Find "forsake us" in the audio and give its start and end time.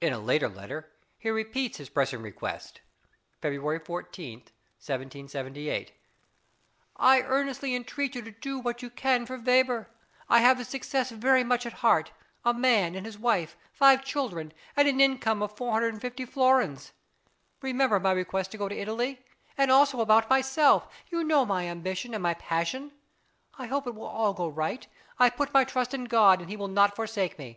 26.96-27.56